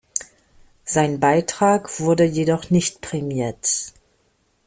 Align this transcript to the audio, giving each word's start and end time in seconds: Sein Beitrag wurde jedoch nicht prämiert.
Sein 0.83 1.19
Beitrag 1.19 1.99
wurde 1.99 2.23
jedoch 2.23 2.71
nicht 2.71 3.01
prämiert. 3.01 3.93